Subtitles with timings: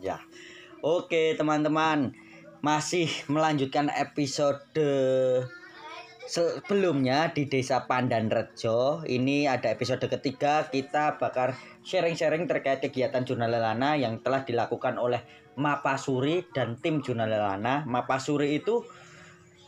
[0.00, 0.16] Ya.
[0.80, 2.16] Oke, teman-teman.
[2.64, 4.64] Masih melanjutkan episode
[6.24, 9.04] sebelumnya di Desa Pandan Rejo.
[9.04, 11.52] Ini ada episode ketiga kita bakal
[11.84, 15.20] sharing-sharing terkait kegiatan Jurnal Lelana yang telah dilakukan oleh
[15.60, 17.84] Mapasuri dan tim Jurnal Lelana.
[17.84, 18.88] Mapasuri itu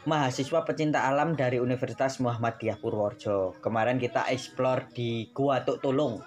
[0.09, 3.61] mahasiswa pecinta alam dari Universitas Muhammadiyah Purworejo.
[3.61, 6.25] Kemarin kita explore di Gua Tuk Tulung.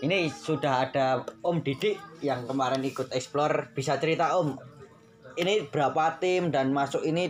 [0.00, 3.68] Ini sudah ada Om Didik yang kemarin ikut explore.
[3.76, 4.56] Bisa cerita Om,
[5.36, 7.28] ini berapa tim dan masuk ini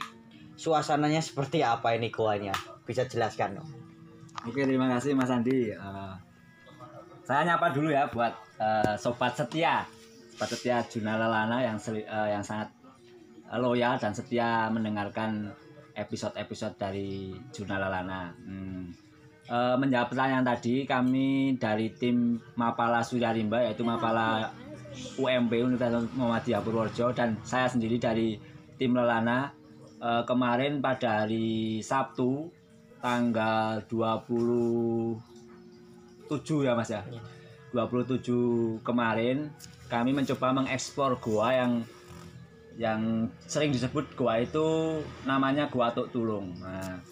[0.55, 2.55] suasananya seperti apa ini goanya?
[2.87, 3.69] Bisa jelaskan Om?
[4.47, 5.75] Oke, terima kasih Mas Andi.
[5.75, 6.15] Eh,
[7.27, 9.83] saya nyapa dulu ya buat eh, sobat setia,
[10.31, 12.71] sobat setia Juna Lelana yang seli- eh, yang sangat
[13.59, 15.51] loyal dan setia mendengarkan
[15.99, 18.31] episode-episode dari Juna Lelana.
[18.47, 19.10] Hmm.
[19.51, 24.47] Eh, menjawab pertanyaan tadi, kami dari tim Mapala Surya Rimba yaitu Mapala
[25.19, 28.39] UMP Universitas Muhammadiyah Purworejo dan saya sendiri dari
[28.79, 29.51] tim Lelana
[29.99, 32.47] eh, kemarin pada hari Sabtu
[33.03, 35.19] tanggal 27
[36.63, 37.03] ya Mas ya.
[37.75, 39.51] 27 kemarin
[39.91, 41.83] kami mencoba mengeksplor gua yang
[42.79, 46.55] yang sering disebut gua itu namanya Gua Tuk Tulung.
[46.63, 47.03] Nah,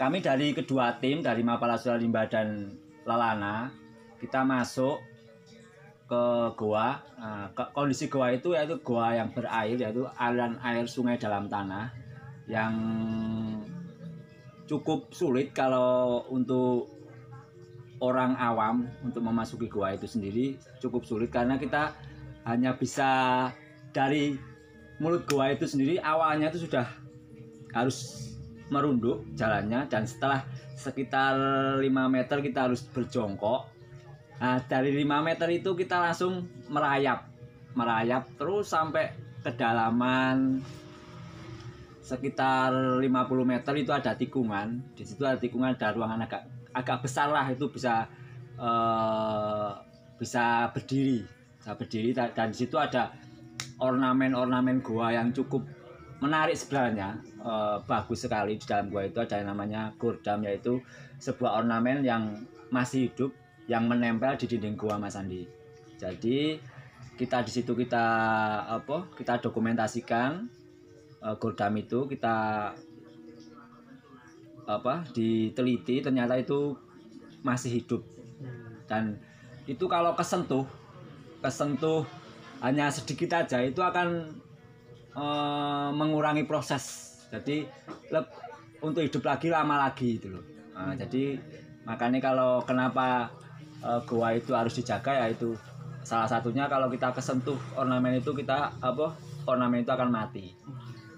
[0.00, 2.72] kami dari kedua tim dari Mapala Suralimba dan
[3.04, 3.68] Lalana
[4.16, 4.96] kita masuk
[6.08, 6.24] ke
[6.56, 7.04] gua.
[7.20, 11.92] Nah, kondisi gua itu yaitu gua yang berair yaitu aliran air sungai dalam tanah
[12.48, 12.72] yang
[14.64, 16.88] cukup sulit kalau untuk
[18.00, 21.92] orang awam untuk memasuki gua itu sendiri cukup sulit karena kita
[22.48, 23.52] hanya bisa
[23.92, 24.32] dari
[24.96, 26.88] mulut gua itu sendiri awalnya itu sudah
[27.76, 28.29] harus
[28.70, 30.46] merunduk jalannya dan setelah
[30.78, 31.34] sekitar
[31.82, 33.66] 5 meter kita harus berjongkok.
[34.40, 37.28] Nah dari 5 meter itu kita langsung merayap.
[37.74, 40.62] Merayap terus sampai kedalaman
[42.00, 43.06] sekitar 50
[43.46, 44.82] meter itu ada tikungan.
[44.94, 46.42] Di situ ada tikungan ada ruangan agak
[46.74, 47.46] agak besar lah.
[47.50, 48.06] Itu bisa
[48.58, 49.70] eh,
[50.18, 51.22] bisa berdiri.
[51.60, 53.12] Bisa berdiri dan di situ ada
[53.80, 55.79] ornamen-ornamen gua yang cukup
[56.20, 59.16] menarik sebenarnya Eh, bagus sekali di dalam gua itu.
[59.16, 60.76] Ada yang namanya gordam yaitu
[61.16, 62.36] sebuah ornamen yang
[62.68, 63.32] masih hidup
[63.64, 65.48] yang menempel di dinding gua Mas Andi.
[65.96, 66.60] Jadi
[67.16, 68.06] kita di situ kita
[68.76, 70.44] apa kita dokumentasikan
[71.24, 72.36] eh, gordam itu kita
[74.68, 76.76] apa diteliti ternyata itu
[77.40, 78.04] masih hidup.
[78.84, 79.16] Dan
[79.64, 80.68] itu kalau kesentuh
[81.40, 82.04] kesentuh
[82.60, 84.28] hanya sedikit aja itu akan
[85.14, 87.66] eh, mengurangi proses jadi
[88.80, 91.36] untuk hidup lagi lama lagi itu loh Nah, jadi
[91.84, 93.28] makanya kalau kenapa
[93.84, 95.52] eh, goa itu harus dijaga ya itu
[96.00, 99.12] salah satunya kalau kita kesentuh ornamen itu kita apa
[99.44, 100.56] ornamen itu akan mati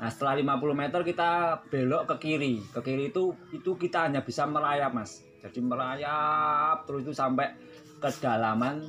[0.02, 2.58] Nah setelah 50 meter kita belok ke kiri.
[2.75, 5.22] Ke kiri itu itu kita hanya bisa merayap mas.
[5.38, 7.54] Jadi merayap terus itu sampai
[8.02, 8.82] kedalaman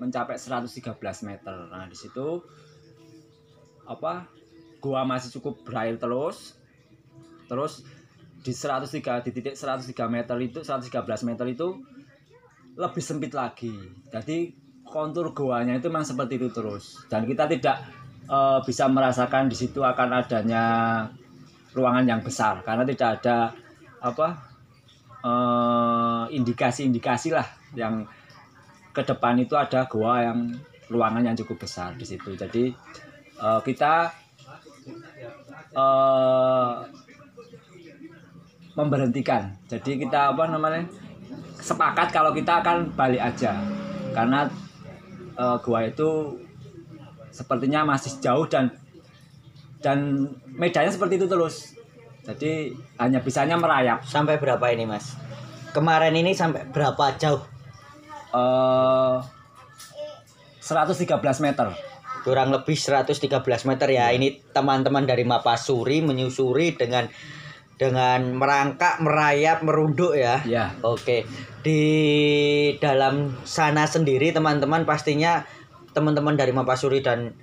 [0.00, 0.96] mencapai 113
[1.28, 1.68] meter.
[1.68, 2.40] Nah di situ
[3.84, 4.28] apa
[4.80, 6.56] gua masih cukup berair terus.
[7.48, 7.84] Terus
[8.44, 10.92] di 103 di titik 103 meter itu 113
[11.24, 11.80] meter itu
[12.76, 13.72] lebih sempit lagi.
[14.12, 14.52] Jadi
[14.84, 17.08] kontur goanya itu memang seperti itu terus.
[17.08, 17.80] Dan kita tidak
[18.28, 20.64] eh, bisa merasakan di situ akan adanya
[21.74, 23.50] ruangan yang besar karena tidak ada
[24.04, 24.28] apa
[25.24, 28.04] eh, indikasi-indikasi lah yang
[28.94, 30.54] ke depan itu ada gua yang
[30.86, 32.36] ruangan yang cukup besar di situ.
[32.36, 32.70] Jadi
[33.38, 34.10] eh, kita
[35.74, 36.72] eh,
[38.74, 39.54] memberhentikan.
[39.70, 40.82] Jadi kita apa namanya
[41.58, 43.56] sepakat kalau kita akan balik aja
[44.12, 44.46] karena
[45.34, 46.38] eh, gua itu
[47.34, 48.70] sepertinya masih jauh dan
[49.82, 51.74] dan medannya seperti itu terus.
[52.24, 54.00] Jadi hanya bisanya merayap.
[54.08, 55.12] Sampai berapa ini Mas?
[55.76, 57.44] Kemarin ini sampai berapa jauh?
[58.32, 59.18] Eh
[60.64, 61.68] 113 meter.
[62.24, 63.28] Kurang lebih 113
[63.68, 64.08] meter ya.
[64.10, 67.04] Ini teman-teman dari Mapasuri menyusuri dengan
[67.76, 70.40] dengan merangkak, merayap, merunduk ya.
[70.48, 70.72] Ya.
[70.80, 71.28] Oke,
[71.60, 71.82] di
[72.80, 75.44] dalam sana sendiri teman-teman pastinya
[75.92, 77.36] teman-teman dari Mapasuri dan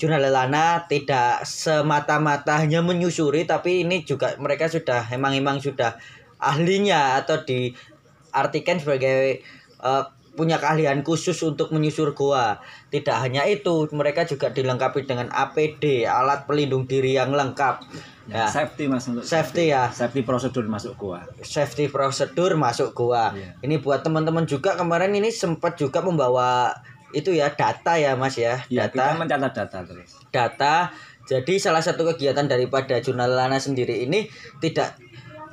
[0.00, 6.00] Jurnal Lelana tidak semata-mata hanya menyusuri tapi ini juga mereka sudah emang emang sudah
[6.40, 9.44] ahlinya atau diartikan sebagai
[9.84, 12.62] eh, punya keahlian khusus untuk menyusur goa.
[12.88, 17.82] Tidak hanya itu, mereka juga dilengkapi dengan APD, alat pelindung diri yang lengkap.
[18.30, 21.26] Ya, Safety mas untuk safety ya, safety prosedur masuk gua.
[21.42, 23.34] safety prosedur masuk goa.
[23.34, 23.58] Iya.
[23.58, 26.70] Ini buat teman-teman juga kemarin ini sempat juga membawa
[27.10, 30.10] itu ya data ya Mas ya, Iya, data kita mencatat data terus.
[30.30, 30.74] data.
[31.26, 34.30] Jadi salah satu kegiatan daripada Jurnal Lana sendiri ini
[34.62, 34.94] tidak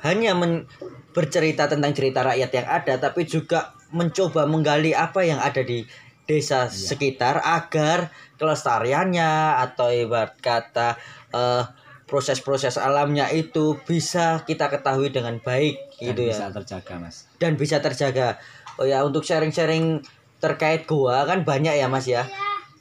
[0.02, 0.70] hanya men-
[1.10, 5.84] bercerita tentang cerita rakyat yang ada, tapi juga mencoba menggali apa yang ada di
[6.24, 9.30] desa sekitar agar kelestariannya
[9.62, 11.00] atau ibarat kata
[11.30, 11.64] eh,
[12.04, 17.16] proses-proses alamnya itu bisa kita ketahui dengan baik Dan gitu ya bisa terjaga mas.
[17.36, 18.36] dan bisa terjaga.
[18.76, 20.00] Oh ya untuk sharing-sharing
[20.38, 22.24] terkait goa kan banyak ya Mas ya.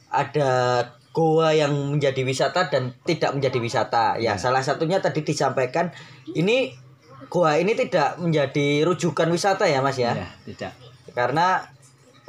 [0.08, 4.06] Ada goa yang menjadi wisata dan tidak menjadi wisata.
[4.16, 4.34] Ya, Ya.
[4.38, 5.90] salah satunya tadi disampaikan
[6.30, 6.78] ini
[7.28, 10.14] goa ini tidak menjadi rujukan wisata ya Mas ya.
[10.16, 10.72] Ya, tidak.
[11.18, 11.66] Karena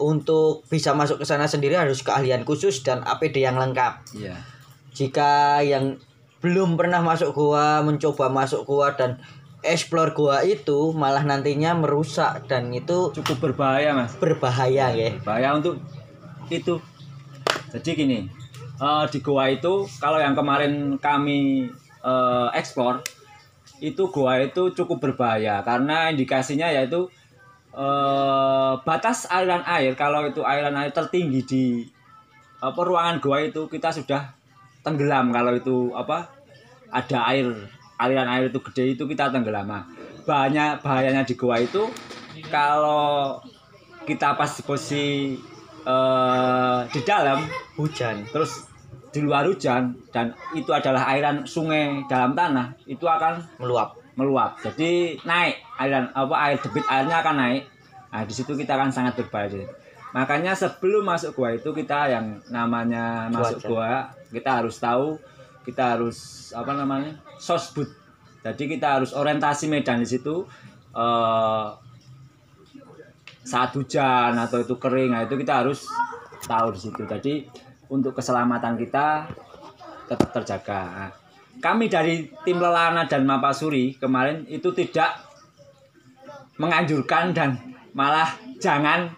[0.01, 4.01] untuk bisa masuk ke sana sendiri harus keahlian khusus dan APD yang lengkap.
[4.17, 4.41] Iya.
[4.97, 6.01] Jika yang
[6.41, 9.21] belum pernah masuk goa, mencoba masuk goa dan
[9.61, 14.15] explore goa itu malah nantinya merusak dan itu Cukup berbahaya mas.
[14.17, 15.19] berbahaya ya.
[15.21, 15.83] Bahaya untuk
[16.49, 16.79] itu.
[17.75, 18.19] Jadi gini,
[18.79, 21.69] eh, di goa itu kalau yang kemarin kami
[22.01, 23.03] eh, ekspor
[23.83, 27.11] itu goa itu cukup berbahaya karena indikasinya yaitu
[27.75, 31.65] eh, batas aliran air kalau itu aliran air tertinggi di
[32.59, 34.35] apa ruangan goa itu kita sudah
[34.83, 36.27] tenggelam kalau itu apa
[36.91, 37.47] ada air
[37.99, 39.85] aliran air itu gede itu kita tenggelam Nah,
[40.25, 41.89] banyak bahayanya di goa itu
[42.49, 43.39] kalau
[44.09, 45.37] kita pas posisi
[45.85, 47.45] eh, di dalam
[47.77, 48.25] Hujan.
[48.31, 48.69] terus
[49.09, 53.98] di luar hujan dan itu adalah airan sungai dalam tanah itu akan Meluap.
[54.19, 54.59] Meluap.
[54.59, 55.63] Jadi naik.
[55.79, 57.63] Aliran apa air debit airnya akan naik.
[58.11, 59.63] Nah di situ kita akan sangat berbahaya.
[60.11, 65.15] Makanya sebelum masuk gua itu kita yang namanya masuk gua kita harus tahu
[65.63, 67.87] kita harus apa namanya sosbud.
[68.43, 70.43] Jadi kita harus orientasi medan di situ
[70.97, 71.69] eh,
[73.47, 75.15] saat hujan atau itu kering.
[75.15, 75.87] Nah itu kita harus
[76.49, 77.03] tahu di situ.
[77.07, 77.47] Jadi
[77.93, 79.29] untuk keselamatan kita
[80.09, 80.81] tetap terjaga.
[80.89, 81.11] Nah,
[81.59, 85.19] kami dari tim Lelana dan Mapasuri kemarin itu tidak
[86.59, 87.55] menganjurkan dan
[87.95, 89.11] malah jangan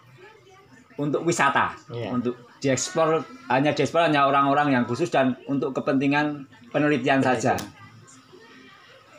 [0.97, 2.13] untuk wisata Iya.
[2.13, 7.57] untuk diekspor hanya diekspor hanya orang-orang yang khusus dan untuk kepentingan penelitian saja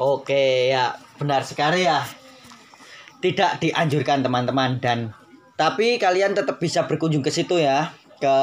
[0.01, 2.01] Oke ya benar sekali ya.
[3.21, 5.13] Tidak dianjurkan teman-teman dan
[5.53, 8.39] tapi kalian tetap bisa berkunjung ke situ ya ke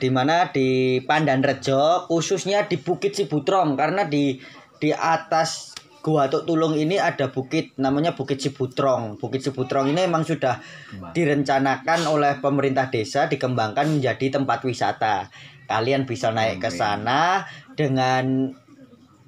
[0.00, 4.40] di mana di Pandan Rejo khususnya di Bukit Cibutrong karena di
[4.80, 9.20] di atas Gua Tuk Tulung ini ada bukit namanya Bukit Cibutrong.
[9.20, 10.56] Bukit Cibutrong ini memang sudah
[11.12, 15.28] direncanakan oleh pemerintah desa dikembangkan menjadi tempat wisata.
[15.68, 17.44] Kalian bisa naik ke sana
[17.76, 18.56] dengan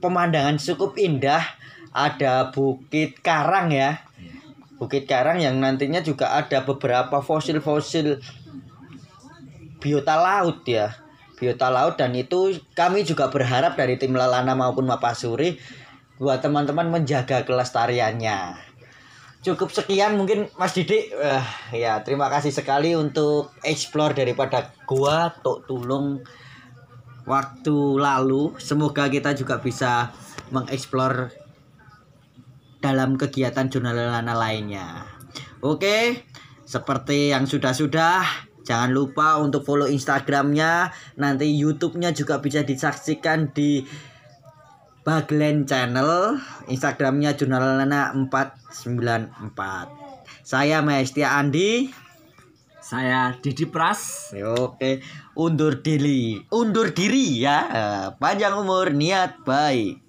[0.01, 1.45] pemandangan cukup indah.
[1.93, 4.01] Ada Bukit Karang ya.
[4.81, 8.17] Bukit Karang yang nantinya juga ada beberapa fosil-fosil
[9.83, 10.95] biota laut ya.
[11.35, 15.59] Biota laut dan itu kami juga berharap dari tim Lalana maupun Mapasuri
[16.23, 18.71] buat teman-teman menjaga kelestariannya.
[19.43, 21.11] Cukup sekian mungkin Mas Didik.
[21.11, 21.45] Eh,
[21.75, 26.23] ya, terima kasih sekali untuk explore daripada gua Tok Tulung
[27.27, 28.55] waktu lalu.
[28.63, 30.15] Semoga kita juga bisa
[30.55, 31.35] mengeksplor
[32.79, 35.11] dalam kegiatan jurnal lana lainnya.
[35.59, 36.23] Oke,
[36.63, 38.23] seperti yang sudah-sudah,
[38.63, 40.91] jangan lupa untuk follow Instagramnya.
[41.19, 43.87] Nanti YouTube-nya juga bisa disaksikan di
[45.03, 46.39] Baglen Channel.
[46.71, 49.47] Instagramnya jurnal lana 494.
[50.43, 51.91] Saya Maestia Andi.
[52.83, 54.99] saya Didi Pras Oke,
[55.39, 57.71] undur diri, undur diri ya.
[58.19, 60.02] Panjang umur, niat baik.